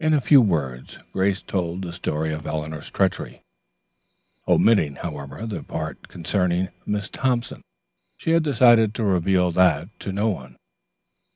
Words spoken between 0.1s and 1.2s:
a few words